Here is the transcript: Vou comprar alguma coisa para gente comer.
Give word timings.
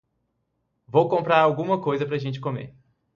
Vou 0.87 1.07
comprar 1.07 1.41
alguma 1.41 1.79
coisa 1.79 2.07
para 2.07 2.17
gente 2.17 2.39
comer. 2.39 2.73